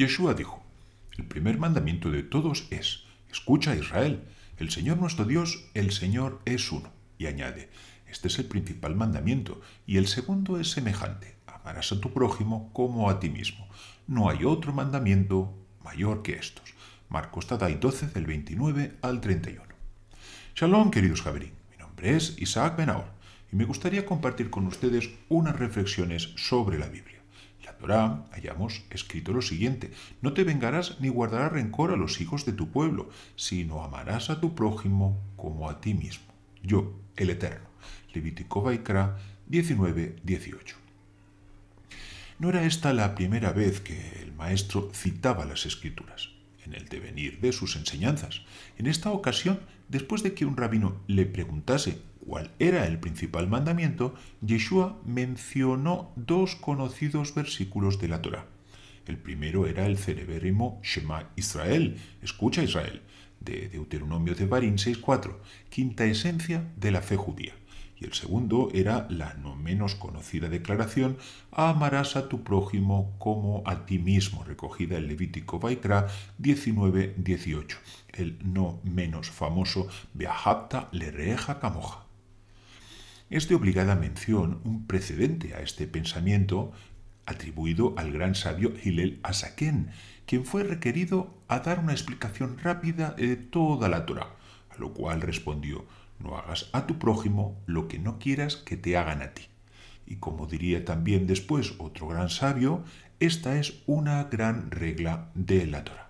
Yeshua 0.00 0.32
dijo, 0.32 0.62
el 1.18 1.26
primer 1.26 1.58
mandamiento 1.58 2.10
de 2.10 2.22
todos 2.22 2.66
es, 2.70 3.04
escucha 3.30 3.76
Israel, 3.76 4.24
el 4.56 4.70
Señor 4.70 4.96
nuestro 4.96 5.26
Dios, 5.26 5.68
el 5.74 5.92
Señor 5.92 6.40
es 6.46 6.72
uno. 6.72 6.90
Y 7.18 7.26
añade, 7.26 7.68
este 8.06 8.28
es 8.28 8.38
el 8.38 8.46
principal 8.46 8.96
mandamiento, 8.96 9.60
y 9.86 9.98
el 9.98 10.06
segundo 10.06 10.58
es 10.58 10.70
semejante, 10.70 11.36
amarás 11.46 11.92
a 11.92 12.00
tu 12.00 12.14
prójimo 12.14 12.70
como 12.72 13.10
a 13.10 13.20
ti 13.20 13.28
mismo. 13.28 13.68
No 14.06 14.30
hay 14.30 14.46
otro 14.46 14.72
mandamiento 14.72 15.52
mayor 15.84 16.22
que 16.22 16.32
estos. 16.32 16.72
Marcos 17.10 17.46
Tadai 17.46 17.74
12 17.74 18.06
del 18.06 18.24
29 18.24 18.96
al 19.02 19.20
31. 19.20 19.66
Shalom, 20.54 20.90
queridos 20.90 21.20
Javerín. 21.20 21.52
Mi 21.70 21.76
nombre 21.76 22.16
es 22.16 22.38
Isaac 22.38 22.74
Benaor 22.74 23.10
y 23.52 23.56
me 23.56 23.66
gustaría 23.66 24.06
compartir 24.06 24.48
con 24.48 24.66
ustedes 24.66 25.10
unas 25.28 25.58
reflexiones 25.58 26.32
sobre 26.36 26.78
la 26.78 26.88
Biblia. 26.88 27.19
Hayamos 28.32 28.82
escrito 28.90 29.32
lo 29.32 29.42
siguiente: 29.42 29.90
No 30.20 30.32
te 30.32 30.44
vengarás 30.44 31.00
ni 31.00 31.08
guardarás 31.08 31.52
rencor 31.52 31.92
a 31.92 31.96
los 31.96 32.20
hijos 32.20 32.44
de 32.44 32.52
tu 32.52 32.70
pueblo, 32.70 33.08
sino 33.36 33.82
amarás 33.82 34.30
a 34.30 34.40
tu 34.40 34.54
prójimo 34.54 35.18
como 35.36 35.68
a 35.68 35.80
ti 35.80 35.94
mismo. 35.94 36.26
Yo, 36.62 36.92
el 37.16 37.30
Eterno. 37.30 37.68
Levítico 38.12 38.62
Vaikra 38.62 39.18
19, 39.46 40.16
18. 40.22 40.76
No 42.38 42.48
era 42.48 42.64
esta 42.64 42.92
la 42.92 43.14
primera 43.14 43.52
vez 43.52 43.80
que 43.80 44.22
el 44.22 44.32
maestro 44.32 44.90
citaba 44.94 45.44
las 45.44 45.66
escrituras 45.66 46.30
en 46.64 46.74
el 46.74 46.88
devenir 46.88 47.40
de 47.40 47.52
sus 47.52 47.76
enseñanzas. 47.76 48.42
En 48.78 48.86
esta 48.86 49.10
ocasión, 49.10 49.60
después 49.88 50.22
de 50.22 50.34
que 50.34 50.44
un 50.44 50.56
rabino 50.56 51.00
le 51.06 51.26
preguntase 51.26 51.98
cuál 52.26 52.50
era 52.58 52.86
el 52.86 52.98
principal 52.98 53.48
mandamiento, 53.48 54.14
Yeshua 54.40 55.00
mencionó 55.04 56.12
dos 56.16 56.56
conocidos 56.56 57.34
versículos 57.34 57.98
de 57.98 58.08
la 58.08 58.22
Torah. 58.22 58.46
El 59.06 59.18
primero 59.18 59.66
era 59.66 59.86
el 59.86 59.98
celebérrimo 59.98 60.80
Shema 60.82 61.30
Israel, 61.36 61.96
escucha 62.22 62.62
Israel, 62.62 63.02
de 63.40 63.68
Deuteronomio 63.68 64.34
de 64.34 64.46
Barín 64.46 64.76
6.4, 64.76 65.36
quinta 65.70 66.04
esencia 66.04 66.70
de 66.76 66.90
la 66.90 67.00
fe 67.00 67.16
judía 67.16 67.54
y 68.00 68.06
el 68.06 68.14
segundo 68.14 68.70
era 68.72 69.06
la 69.10 69.34
no 69.34 69.54
menos 69.54 69.94
conocida 69.94 70.48
declaración 70.48 71.18
amarás 71.52 72.16
a 72.16 72.28
tu 72.28 72.42
prójimo 72.42 73.14
como 73.18 73.62
a 73.66 73.84
ti 73.84 73.98
mismo, 73.98 74.42
recogida 74.42 74.96
en 74.96 75.06
Levítico 75.06 75.60
Vaikra 75.60 76.08
19-18, 76.40 77.76
el 78.14 78.38
no 78.42 78.80
menos 78.84 79.30
famoso 79.30 79.88
Beahapta 80.14 80.88
le 80.92 81.10
reja 81.10 81.60
camoja. 81.60 82.09
Es 83.30 83.48
de 83.48 83.54
obligada 83.54 83.94
mención 83.94 84.60
un 84.64 84.88
precedente 84.88 85.54
a 85.54 85.60
este 85.60 85.86
pensamiento 85.86 86.72
atribuido 87.26 87.94
al 87.96 88.10
gran 88.10 88.34
sabio 88.34 88.72
Hillel 88.82 89.20
Asaken, 89.22 89.90
quien 90.26 90.44
fue 90.44 90.64
requerido 90.64 91.32
a 91.46 91.60
dar 91.60 91.78
una 91.78 91.92
explicación 91.92 92.58
rápida 92.58 93.12
de 93.12 93.36
toda 93.36 93.88
la 93.88 94.04
Torah, 94.04 94.34
a 94.68 94.78
lo 94.78 94.92
cual 94.92 95.20
respondió 95.20 95.86
no 96.18 96.36
hagas 96.36 96.70
a 96.72 96.88
tu 96.88 96.98
prójimo 96.98 97.56
lo 97.66 97.86
que 97.86 98.00
no 98.00 98.18
quieras 98.18 98.56
que 98.56 98.76
te 98.76 98.96
hagan 98.96 99.22
a 99.22 99.30
ti. 99.30 99.44
Y 100.06 100.16
como 100.16 100.48
diría 100.48 100.84
también 100.84 101.28
después 101.28 101.74
otro 101.78 102.08
gran 102.08 102.30
sabio, 102.30 102.82
esta 103.20 103.60
es 103.60 103.74
una 103.86 104.24
gran 104.24 104.72
regla 104.72 105.30
de 105.36 105.66
la 105.66 105.84
Torah. 105.84 106.08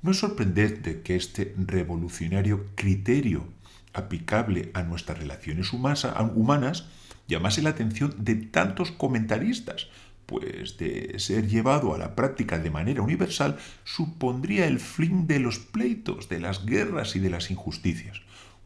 No 0.00 0.12
es 0.12 0.18
sorprendente 0.18 1.02
que 1.02 1.16
este 1.16 1.54
revolucionario 1.58 2.68
criterio 2.76 3.44
aplicable 3.92 4.70
a 4.74 4.82
nuestras 4.82 5.18
relaciones 5.18 5.72
humanas 5.72 6.86
llamase 7.28 7.62
la 7.62 7.70
atención 7.70 8.14
de 8.18 8.36
tantos 8.36 8.90
comentaristas, 8.90 9.88
pues 10.26 10.78
de 10.78 11.18
ser 11.18 11.48
llevado 11.48 11.94
a 11.94 11.98
la 11.98 12.14
práctica 12.14 12.58
de 12.58 12.70
manera 12.70 13.02
universal 13.02 13.58
supondría 13.84 14.66
el 14.66 14.80
fin 14.80 15.26
de 15.26 15.40
los 15.40 15.58
pleitos, 15.58 16.28
de 16.28 16.40
las 16.40 16.64
guerras 16.64 17.16
y 17.16 17.20
de 17.20 17.30
las 17.30 17.50
injusticias 17.50 18.22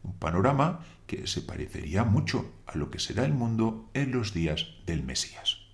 un 0.07 0.13
panorama 0.13 0.79
que 1.05 1.27
se 1.27 1.41
parecería 1.41 2.03
mucho 2.03 2.51
a 2.65 2.77
lo 2.77 2.89
que 2.89 2.99
será 2.99 3.25
el 3.25 3.33
mundo 3.33 3.89
en 3.93 4.11
los 4.11 4.33
días 4.33 4.67
del 4.85 5.03
Mesías. 5.03 5.66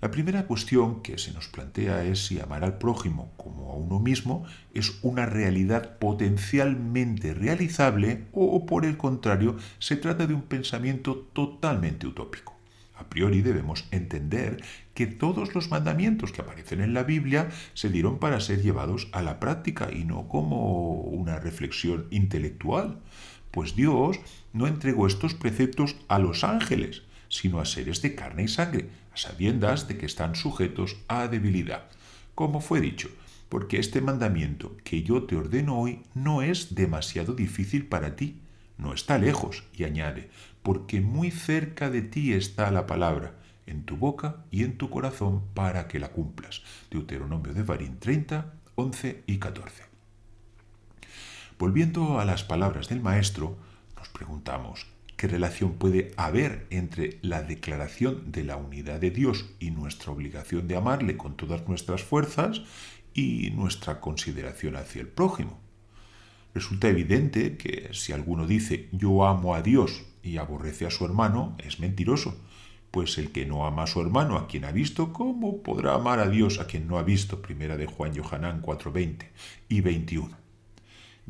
La 0.00 0.10
primera 0.10 0.46
cuestión 0.46 1.02
que 1.02 1.18
se 1.18 1.32
nos 1.32 1.48
plantea 1.48 2.04
es 2.04 2.24
si 2.24 2.40
amar 2.40 2.64
al 2.64 2.78
prójimo 2.78 3.32
como 3.36 3.70
a 3.70 3.74
uno 3.74 3.98
mismo 4.00 4.46
es 4.72 4.98
una 5.02 5.26
realidad 5.26 5.98
potencialmente 5.98 7.34
realizable 7.34 8.24
o, 8.32 8.64
por 8.64 8.86
el 8.86 8.96
contrario, 8.96 9.58
se 9.78 9.96
trata 9.96 10.26
de 10.26 10.32
un 10.32 10.42
pensamiento 10.42 11.28
totalmente 11.34 12.06
utópico. 12.06 12.56
A 12.94 13.10
priori 13.10 13.42
debemos 13.42 13.84
entender 13.90 14.62
que 14.94 15.06
todos 15.06 15.54
los 15.54 15.70
mandamientos 15.70 16.32
que 16.32 16.40
aparecen 16.40 16.80
en 16.80 16.94
la 16.94 17.02
Biblia 17.02 17.50
se 17.74 17.90
dieron 17.90 18.18
para 18.18 18.40
ser 18.40 18.62
llevados 18.62 19.08
a 19.12 19.20
la 19.20 19.38
práctica 19.38 19.90
y 19.92 20.04
no 20.04 20.28
como 20.28 20.94
una 21.02 21.38
reflexión 21.38 22.06
intelectual 22.10 23.00
pues 23.50 23.74
Dios 23.74 24.18
no 24.52 24.66
entregó 24.66 25.06
estos 25.06 25.34
preceptos 25.34 25.96
a 26.08 26.18
los 26.18 26.44
ángeles, 26.44 27.02
sino 27.30 27.60
a 27.60 27.64
seres 27.64 28.02
de 28.02 28.14
carne 28.14 28.42
y 28.42 28.48
sangre, 28.48 28.90
a 29.14 29.16
sabiendas 29.16 29.88
de 29.88 29.96
que 29.96 30.04
están 30.04 30.34
sujetos 30.34 30.98
a 31.08 31.28
debilidad. 31.28 31.88
Como 32.34 32.60
fue 32.60 32.82
dicho, 32.82 33.08
porque 33.48 33.78
este 33.78 34.02
mandamiento 34.02 34.76
que 34.84 35.02
yo 35.02 35.22
te 35.24 35.36
ordeno 35.36 35.78
hoy 35.78 36.02
no 36.14 36.42
es 36.42 36.74
demasiado 36.74 37.32
difícil 37.32 37.86
para 37.86 38.16
ti, 38.16 38.42
no 38.76 38.92
está 38.92 39.16
lejos, 39.16 39.64
y 39.74 39.84
añade, 39.84 40.30
porque 40.62 41.00
muy 41.00 41.30
cerca 41.30 41.88
de 41.88 42.02
ti 42.02 42.32
está 42.32 42.70
la 42.70 42.86
palabra, 42.86 43.34
en 43.66 43.84
tu 43.84 43.96
boca 43.96 44.44
y 44.50 44.64
en 44.64 44.76
tu 44.76 44.90
corazón 44.90 45.42
para 45.54 45.88
que 45.88 45.98
la 45.98 46.10
cumplas. 46.10 46.62
Deuteronomio 46.90 47.54
de 47.54 47.62
Barín 47.62 47.98
30, 47.98 48.52
11 48.74 49.22
y 49.26 49.38
14. 49.38 49.84
Volviendo 51.58 52.18
a 52.18 52.24
las 52.24 52.42
palabras 52.42 52.88
del 52.88 53.00
maestro, 53.00 53.58
nos 53.96 54.08
preguntamos, 54.08 54.86
¿qué 55.20 55.28
relación 55.28 55.74
puede 55.74 56.12
haber 56.16 56.66
entre 56.70 57.18
la 57.20 57.42
declaración 57.42 58.32
de 58.32 58.42
la 58.42 58.56
unidad 58.56 59.00
de 59.00 59.10
Dios 59.10 59.50
y 59.58 59.70
nuestra 59.70 60.12
obligación 60.12 60.66
de 60.66 60.76
amarle 60.76 61.18
con 61.18 61.36
todas 61.36 61.68
nuestras 61.68 62.02
fuerzas 62.02 62.62
y 63.12 63.50
nuestra 63.50 64.00
consideración 64.00 64.76
hacia 64.76 65.02
el 65.02 65.08
prójimo? 65.08 65.60
Resulta 66.54 66.88
evidente 66.88 67.58
que 67.58 67.90
si 67.92 68.14
alguno 68.14 68.46
dice 68.46 68.88
yo 68.92 69.26
amo 69.26 69.54
a 69.54 69.60
Dios 69.60 70.06
y 70.22 70.38
aborrece 70.38 70.86
a 70.86 70.90
su 70.90 71.04
hermano, 71.04 71.54
es 71.58 71.80
mentiroso, 71.80 72.40
pues 72.90 73.18
el 73.18 73.30
que 73.30 73.44
no 73.44 73.66
ama 73.66 73.82
a 73.82 73.88
su 73.88 74.00
hermano 74.00 74.38
a 74.38 74.48
quien 74.48 74.64
ha 74.64 74.72
visto, 74.72 75.12
¿cómo 75.12 75.62
podrá 75.62 75.92
amar 75.92 76.18
a 76.20 76.30
Dios 76.30 76.60
a 76.60 76.66
quien 76.66 76.88
no 76.88 76.96
ha 76.96 77.02
visto? 77.02 77.42
Primera 77.42 77.76
de 77.76 77.84
Juan 77.84 78.16
Johanán 78.16 78.62
4:20 78.62 79.26
y 79.68 79.82
21 79.82 80.39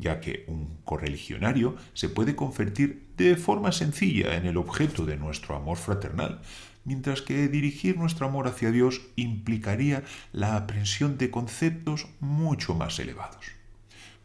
ya 0.01 0.19
que 0.19 0.43
un 0.47 0.79
correligionario 0.83 1.75
se 1.93 2.09
puede 2.09 2.35
convertir 2.35 3.07
de 3.15 3.37
forma 3.37 3.71
sencilla 3.71 4.35
en 4.35 4.45
el 4.45 4.57
objeto 4.57 5.05
de 5.05 5.15
nuestro 5.15 5.55
amor 5.55 5.77
fraternal, 5.77 6.41
mientras 6.83 7.21
que 7.21 7.47
dirigir 7.47 7.97
nuestro 7.97 8.25
amor 8.25 8.47
hacia 8.47 8.71
Dios 8.71 9.01
implicaría 9.15 10.03
la 10.33 10.57
aprensión 10.57 11.17
de 11.17 11.29
conceptos 11.29 12.07
mucho 12.19 12.73
más 12.73 12.99
elevados. 12.99 13.45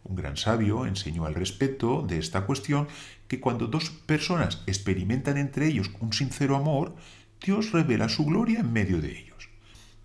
Un 0.03 0.17
gran 0.17 0.37
sabio 0.37 0.87
enseñó 0.87 1.27
al 1.27 1.35
respecto 1.35 2.03
de 2.03 2.19
esta 2.19 2.47
cuestión 2.47 2.89
que 3.29 3.41
cuando 3.41 3.67
dos 3.67 3.91
personas 3.91 4.63
experimentan 4.67 5.37
entre 5.37 5.67
ellos 5.67 5.91
un 6.01 6.13
sincero 6.13 6.57
amor, 6.57 6.97
Dios 7.45 7.73
revela 7.73 8.09
su 8.09 8.25
gloria 8.25 8.61
en 8.61 8.73
medio 8.73 9.01
de 9.01 9.19
ellos. 9.19 9.51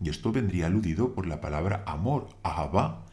Y 0.03 0.09
esto 0.09 0.31
vendría 0.31 0.65
aludido 0.65 1.13
por 1.13 1.27
la 1.27 1.39
palabra 1.39 1.83
amor, 1.85 2.29
ahabá, 2.43 3.05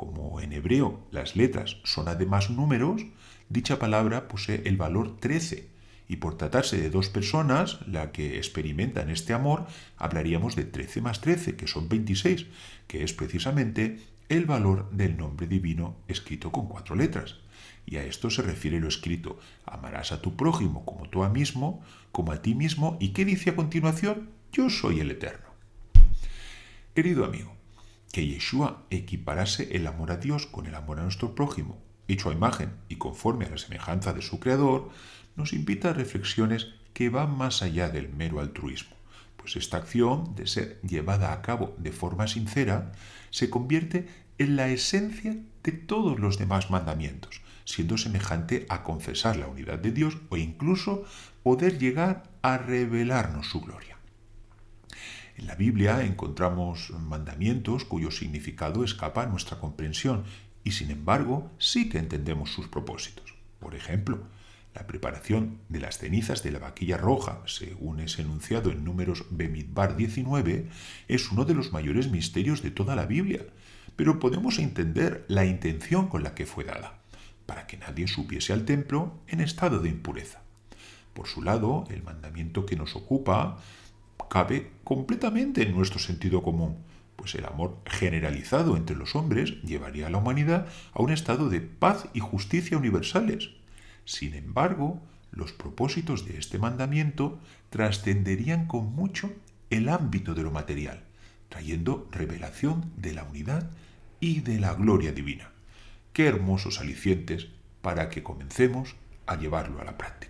como 0.00 0.40
en 0.40 0.54
hebreo 0.54 0.98
las 1.10 1.36
letras 1.36 1.76
son 1.84 2.08
además 2.08 2.48
números, 2.48 3.02
dicha 3.50 3.78
palabra 3.78 4.28
posee 4.28 4.62
el 4.64 4.78
valor 4.78 5.20
13 5.20 5.68
y 6.08 6.16
por 6.16 6.38
tratarse 6.38 6.80
de 6.80 6.88
dos 6.88 7.10
personas, 7.10 7.80
la 7.86 8.10
que 8.10 8.38
experimentan 8.38 9.10
este 9.10 9.34
amor, 9.34 9.66
hablaríamos 9.98 10.56
de 10.56 10.64
13 10.64 11.02
más 11.02 11.20
13, 11.20 11.54
que 11.54 11.66
son 11.66 11.90
26, 11.90 12.46
que 12.86 13.04
es 13.04 13.12
precisamente 13.12 13.98
el 14.30 14.46
valor 14.46 14.88
del 14.90 15.18
nombre 15.18 15.46
divino 15.46 15.96
escrito 16.08 16.50
con 16.50 16.66
cuatro 16.66 16.96
letras. 16.96 17.36
Y 17.84 17.96
a 17.96 18.04
esto 18.04 18.30
se 18.30 18.40
refiere 18.40 18.80
lo 18.80 18.88
escrito, 18.88 19.38
amarás 19.66 20.12
a 20.12 20.22
tu 20.22 20.34
prójimo 20.34 20.86
como 20.86 21.10
tú 21.10 21.24
a 21.24 21.28
mismo, 21.28 21.84
como 22.10 22.32
a 22.32 22.40
ti 22.40 22.54
mismo, 22.54 22.96
y 23.00 23.10
¿qué 23.10 23.26
dice 23.26 23.50
a 23.50 23.56
continuación? 23.56 24.30
Yo 24.50 24.70
soy 24.70 25.00
el 25.00 25.10
Eterno. 25.10 25.50
Querido 26.94 27.26
amigo, 27.26 27.59
que 28.12 28.26
Yeshua 28.26 28.84
equiparase 28.90 29.76
el 29.76 29.86
amor 29.86 30.10
a 30.10 30.16
Dios 30.16 30.46
con 30.46 30.66
el 30.66 30.74
amor 30.74 30.98
a 30.98 31.02
nuestro 31.02 31.34
prójimo, 31.34 31.78
hecho 32.08 32.30
a 32.30 32.32
imagen 32.32 32.72
y 32.88 32.96
conforme 32.96 33.46
a 33.46 33.50
la 33.50 33.58
semejanza 33.58 34.12
de 34.12 34.22
su 34.22 34.40
Creador, 34.40 34.90
nos 35.36 35.52
invita 35.52 35.90
a 35.90 35.92
reflexiones 35.92 36.68
que 36.92 37.08
van 37.08 37.36
más 37.36 37.62
allá 37.62 37.88
del 37.88 38.08
mero 38.08 38.40
altruismo, 38.40 38.96
pues 39.36 39.56
esta 39.56 39.76
acción, 39.76 40.34
de 40.34 40.46
ser 40.46 40.80
llevada 40.82 41.32
a 41.32 41.40
cabo 41.40 41.74
de 41.78 41.92
forma 41.92 42.26
sincera, 42.26 42.92
se 43.30 43.48
convierte 43.48 44.08
en 44.38 44.56
la 44.56 44.68
esencia 44.68 45.36
de 45.62 45.72
todos 45.72 46.18
los 46.18 46.38
demás 46.38 46.70
mandamientos, 46.70 47.42
siendo 47.64 47.96
semejante 47.96 48.66
a 48.68 48.82
confesar 48.82 49.36
la 49.36 49.46
unidad 49.46 49.78
de 49.78 49.92
Dios 49.92 50.18
o 50.30 50.36
incluso 50.36 51.04
poder 51.42 51.78
llegar 51.78 52.24
a 52.42 52.58
revelarnos 52.58 53.48
su 53.48 53.60
gloria. 53.60 53.99
En 55.40 55.46
la 55.46 55.54
Biblia 55.54 56.04
encontramos 56.04 56.90
mandamientos 56.90 57.86
cuyo 57.86 58.10
significado 58.10 58.84
escapa 58.84 59.22
a 59.22 59.26
nuestra 59.26 59.58
comprensión 59.58 60.24
y 60.64 60.72
sin 60.72 60.90
embargo 60.90 61.50
sí 61.58 61.88
que 61.88 61.96
entendemos 61.96 62.52
sus 62.52 62.68
propósitos. 62.68 63.34
Por 63.58 63.74
ejemplo, 63.74 64.18
la 64.74 64.86
preparación 64.86 65.56
de 65.70 65.80
las 65.80 65.96
cenizas 65.96 66.42
de 66.42 66.50
la 66.50 66.58
vaquilla 66.58 66.98
roja, 66.98 67.40
según 67.46 68.00
es 68.00 68.18
enunciado 68.18 68.70
en 68.70 68.84
números 68.84 69.24
Bemidbar 69.30 69.96
19, 69.96 70.68
es 71.08 71.32
uno 71.32 71.46
de 71.46 71.54
los 71.54 71.72
mayores 71.72 72.10
misterios 72.10 72.60
de 72.60 72.70
toda 72.70 72.94
la 72.94 73.06
Biblia, 73.06 73.46
pero 73.96 74.20
podemos 74.20 74.58
entender 74.58 75.24
la 75.26 75.46
intención 75.46 76.08
con 76.08 76.22
la 76.22 76.34
que 76.34 76.44
fue 76.44 76.64
dada, 76.64 76.98
para 77.46 77.66
que 77.66 77.78
nadie 77.78 78.08
subiese 78.08 78.52
al 78.52 78.66
templo 78.66 79.14
en 79.26 79.40
estado 79.40 79.80
de 79.80 79.88
impureza. 79.88 80.42
Por 81.14 81.28
su 81.28 81.40
lado, 81.42 81.86
el 81.88 82.02
mandamiento 82.02 82.66
que 82.66 82.76
nos 82.76 82.94
ocupa 82.94 83.56
cabe 84.30 84.70
completamente 84.84 85.62
en 85.62 85.74
nuestro 85.74 85.98
sentido 85.98 86.42
común, 86.42 86.76
pues 87.16 87.34
el 87.34 87.44
amor 87.44 87.76
generalizado 87.84 88.76
entre 88.76 88.96
los 88.96 89.14
hombres 89.16 89.60
llevaría 89.62 90.06
a 90.06 90.10
la 90.10 90.18
humanidad 90.18 90.68
a 90.94 91.02
un 91.02 91.10
estado 91.10 91.50
de 91.50 91.60
paz 91.60 92.06
y 92.14 92.20
justicia 92.20 92.78
universales. 92.78 93.50
Sin 94.04 94.34
embargo, 94.34 95.02
los 95.32 95.52
propósitos 95.52 96.24
de 96.24 96.38
este 96.38 96.58
mandamiento 96.58 97.40
trascenderían 97.70 98.66
con 98.66 98.94
mucho 98.94 99.32
el 99.68 99.88
ámbito 99.88 100.32
de 100.34 100.44
lo 100.44 100.52
material, 100.52 101.02
trayendo 101.48 102.08
revelación 102.12 102.92
de 102.96 103.12
la 103.12 103.24
unidad 103.24 103.68
y 104.20 104.40
de 104.40 104.60
la 104.60 104.74
gloria 104.74 105.12
divina. 105.12 105.50
Qué 106.12 106.26
hermosos 106.26 106.80
alicientes 106.80 107.48
para 107.82 108.08
que 108.08 108.22
comencemos 108.22 108.94
a 109.26 109.36
llevarlo 109.36 109.80
a 109.80 109.84
la 109.84 109.98
práctica. 109.98 110.29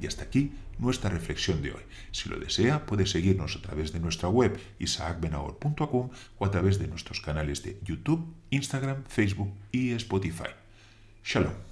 Y 0.00 0.06
hasta 0.06 0.24
aquí 0.24 0.52
nuestra 0.78 1.10
reflexión 1.10 1.62
de 1.62 1.72
hoy. 1.72 1.82
Si 2.10 2.28
lo 2.28 2.38
desea, 2.38 2.86
puede 2.86 3.06
seguirnos 3.06 3.56
a 3.56 3.62
través 3.62 3.92
de 3.92 4.00
nuestra 4.00 4.28
web 4.28 4.58
isaacbenahor.com 4.78 6.10
o 6.38 6.44
a 6.44 6.50
través 6.50 6.78
de 6.78 6.88
nuestros 6.88 7.20
canales 7.20 7.62
de 7.62 7.78
YouTube, 7.84 8.34
Instagram, 8.50 9.04
Facebook 9.06 9.52
y 9.72 9.92
Spotify. 9.92 10.50
Shalom. 11.22 11.69